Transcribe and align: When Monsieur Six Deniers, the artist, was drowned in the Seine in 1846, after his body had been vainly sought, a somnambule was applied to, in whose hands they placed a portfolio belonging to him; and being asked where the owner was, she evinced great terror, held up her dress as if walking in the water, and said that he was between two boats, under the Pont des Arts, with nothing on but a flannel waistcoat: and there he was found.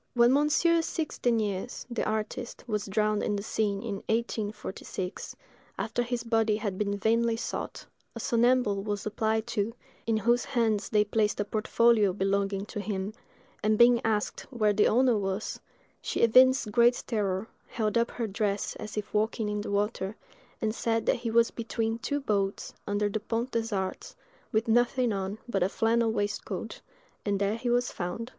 When 0.15 0.33
Monsieur 0.33 0.81
Six 0.81 1.19
Deniers, 1.19 1.85
the 1.87 2.03
artist, 2.03 2.63
was 2.65 2.87
drowned 2.87 3.21
in 3.21 3.35
the 3.35 3.43
Seine 3.43 3.87
in 3.87 3.95
1846, 4.09 5.35
after 5.77 6.01
his 6.01 6.23
body 6.23 6.57
had 6.57 6.75
been 6.79 6.97
vainly 6.97 7.35
sought, 7.37 7.85
a 8.15 8.19
somnambule 8.19 8.81
was 8.83 9.05
applied 9.05 9.45
to, 9.45 9.75
in 10.07 10.17
whose 10.17 10.43
hands 10.43 10.89
they 10.89 11.03
placed 11.05 11.39
a 11.39 11.45
portfolio 11.45 12.13
belonging 12.13 12.65
to 12.65 12.79
him; 12.79 13.13
and 13.61 13.77
being 13.77 14.01
asked 14.03 14.47
where 14.49 14.73
the 14.73 14.87
owner 14.87 15.15
was, 15.19 15.59
she 16.01 16.21
evinced 16.21 16.71
great 16.71 17.03
terror, 17.05 17.47
held 17.67 17.95
up 17.95 18.09
her 18.09 18.25
dress 18.25 18.75
as 18.77 18.97
if 18.97 19.13
walking 19.13 19.47
in 19.47 19.61
the 19.61 19.69
water, 19.69 20.15
and 20.59 20.73
said 20.73 21.05
that 21.05 21.17
he 21.17 21.29
was 21.29 21.51
between 21.51 21.99
two 21.99 22.19
boats, 22.19 22.73
under 22.87 23.07
the 23.07 23.19
Pont 23.19 23.51
des 23.51 23.67
Arts, 23.71 24.15
with 24.51 24.67
nothing 24.67 25.13
on 25.13 25.37
but 25.47 25.61
a 25.61 25.69
flannel 25.69 26.11
waistcoat: 26.11 26.81
and 27.23 27.39
there 27.39 27.55
he 27.55 27.69
was 27.69 27.91
found. 27.91 28.29